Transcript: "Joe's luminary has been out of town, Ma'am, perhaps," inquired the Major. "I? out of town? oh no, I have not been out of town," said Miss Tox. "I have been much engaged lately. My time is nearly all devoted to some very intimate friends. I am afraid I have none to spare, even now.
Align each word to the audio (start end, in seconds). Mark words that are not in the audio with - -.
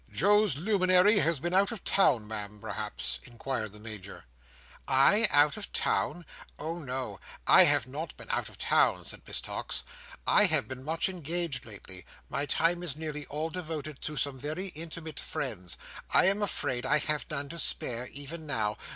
"Joe's 0.11 0.57
luminary 0.57 1.19
has 1.19 1.39
been 1.39 1.53
out 1.53 1.71
of 1.71 1.83
town, 1.83 2.27
Ma'am, 2.27 2.59
perhaps," 2.59 3.19
inquired 3.23 3.71
the 3.71 3.79
Major. 3.79 4.25
"I? 4.87 5.27
out 5.29 5.57
of 5.57 5.71
town? 5.71 6.25
oh 6.57 6.79
no, 6.79 7.19
I 7.45 7.65
have 7.65 7.85
not 7.85 8.17
been 8.17 8.27
out 8.31 8.49
of 8.49 8.57
town," 8.57 9.05
said 9.05 9.21
Miss 9.27 9.39
Tox. 9.39 9.83
"I 10.25 10.45
have 10.45 10.67
been 10.67 10.83
much 10.83 11.07
engaged 11.07 11.67
lately. 11.67 12.03
My 12.29 12.47
time 12.47 12.81
is 12.81 12.95
nearly 12.97 13.27
all 13.27 13.51
devoted 13.51 14.01
to 14.01 14.17
some 14.17 14.39
very 14.39 14.69
intimate 14.69 15.19
friends. 15.19 15.77
I 16.11 16.25
am 16.25 16.41
afraid 16.41 16.83
I 16.83 16.97
have 16.97 17.27
none 17.29 17.47
to 17.49 17.59
spare, 17.59 18.07
even 18.07 18.47
now. 18.47 18.77